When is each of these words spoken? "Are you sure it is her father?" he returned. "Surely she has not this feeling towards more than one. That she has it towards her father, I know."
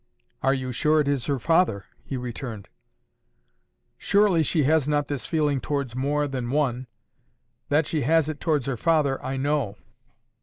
"Are 0.41 0.55
you 0.55 0.71
sure 0.71 0.99
it 0.99 1.07
is 1.07 1.27
her 1.27 1.37
father?" 1.37 1.85
he 2.03 2.17
returned. 2.17 2.69
"Surely 3.99 4.41
she 4.41 4.63
has 4.63 4.87
not 4.87 5.07
this 5.07 5.27
feeling 5.27 5.61
towards 5.61 5.95
more 5.95 6.27
than 6.27 6.49
one. 6.49 6.87
That 7.69 7.85
she 7.85 8.01
has 8.01 8.27
it 8.27 8.39
towards 8.39 8.65
her 8.65 8.77
father, 8.77 9.23
I 9.23 9.37
know." 9.37 9.77